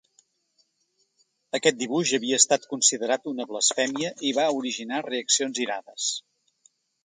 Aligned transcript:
Aquest 1.57 1.77
dibuix 1.81 2.13
havia 2.19 2.39
estat 2.43 2.65
considerat 2.73 3.29
una 3.35 3.47
blasfèmia 3.53 4.13
i 4.31 4.35
va 4.41 4.49
originar 4.65 5.07
reaccions 5.11 5.65
irades. 5.69 6.13